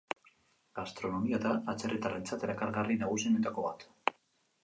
Gastronomia 0.77 1.39
da 1.43 1.51
atzerritarrentzat 1.73 2.45
erakargarri 2.47 2.99
nagusienetako 3.05 3.67
bat. 3.67 3.87